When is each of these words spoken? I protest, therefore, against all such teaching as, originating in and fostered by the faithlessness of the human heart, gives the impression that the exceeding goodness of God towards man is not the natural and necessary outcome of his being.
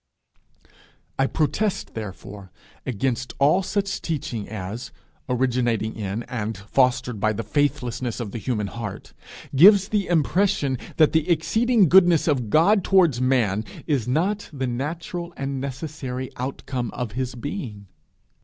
I 1.19 1.27
protest, 1.27 1.93
therefore, 1.93 2.51
against 2.87 3.33
all 3.37 3.61
such 3.61 4.01
teaching 4.01 4.49
as, 4.49 4.91
originating 5.29 5.95
in 5.95 6.23
and 6.23 6.57
fostered 6.57 7.19
by 7.19 7.33
the 7.33 7.43
faithlessness 7.43 8.19
of 8.19 8.31
the 8.31 8.39
human 8.39 8.65
heart, 8.65 9.13
gives 9.55 9.89
the 9.89 10.07
impression 10.07 10.79
that 10.97 11.11
the 11.11 11.29
exceeding 11.29 11.87
goodness 11.87 12.27
of 12.27 12.49
God 12.49 12.83
towards 12.83 13.21
man 13.21 13.63
is 13.85 14.07
not 14.07 14.49
the 14.51 14.65
natural 14.65 15.35
and 15.37 15.61
necessary 15.61 16.31
outcome 16.35 16.89
of 16.95 17.11
his 17.11 17.35
being. 17.35 17.85